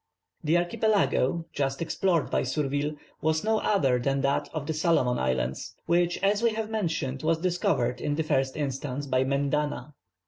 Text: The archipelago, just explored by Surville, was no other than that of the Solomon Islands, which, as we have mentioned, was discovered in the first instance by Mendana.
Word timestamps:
The 0.43 0.57
archipelago, 0.57 1.45
just 1.53 1.79
explored 1.79 2.31
by 2.31 2.41
Surville, 2.41 2.95
was 3.21 3.43
no 3.43 3.59
other 3.59 3.99
than 3.99 4.21
that 4.21 4.49
of 4.51 4.65
the 4.65 4.73
Solomon 4.73 5.19
Islands, 5.19 5.75
which, 5.85 6.17
as 6.23 6.41
we 6.41 6.53
have 6.53 6.71
mentioned, 6.71 7.21
was 7.21 7.37
discovered 7.37 8.01
in 8.01 8.15
the 8.15 8.23
first 8.23 8.57
instance 8.57 9.05
by 9.05 9.23
Mendana. 9.23 9.93